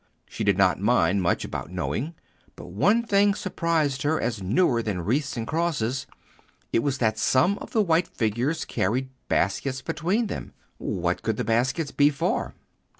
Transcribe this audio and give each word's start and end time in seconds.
She 0.27 0.43
did 0.43 0.57
not 0.57 0.79
mind 0.81 1.21
much 1.21 1.45
about 1.45 1.69
knowing. 1.69 2.15
But 2.55 2.71
one 2.71 3.03
thing 3.03 3.35
surprised 3.35 4.01
her 4.01 4.19
as 4.19 4.41
newer 4.41 4.81
than 4.81 5.01
wreaths 5.05 5.37
and 5.37 5.45
crosses; 5.45 6.07
it 6.73 6.79
was 6.81 6.97
that 6.97 7.19
some 7.19 7.59
of 7.59 7.69
the 7.69 7.83
white 7.83 8.07
figures 8.07 8.65
carried 8.65 9.11
baskets 9.27 9.83
between 9.83 10.25
them. 10.25 10.53
What 10.79 11.21
could 11.21 11.37
the 11.37 11.43
baskets 11.43 11.91
be 11.91 12.09
for? 12.09 12.55